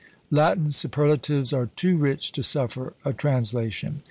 [0.31, 3.99] Latin superlatives are too rich to suffer a translation.